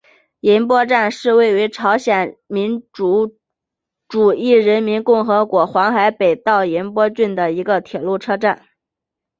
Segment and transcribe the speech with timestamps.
[0.39, 3.37] 银波站是位于朝鲜民主
[4.07, 8.65] 主义人民共和国黄海北道银波郡的一个铁路车站。